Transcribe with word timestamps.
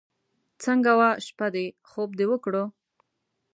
څنګه 0.63 0.91
وه 0.99 1.09
شپه 1.25 1.47
دې؟ 1.53 1.65
خوب 1.89 2.09
دې 2.19 2.25
وکړو. 2.31 2.63